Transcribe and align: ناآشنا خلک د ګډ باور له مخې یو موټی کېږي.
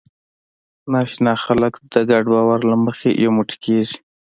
ناآشنا 0.91 1.33
خلک 1.43 1.73
د 1.91 1.93
ګډ 2.11 2.25
باور 2.33 2.59
له 2.71 2.75
مخې 2.85 3.09
یو 3.23 3.31
موټی 3.37 3.57
کېږي. 3.65 3.97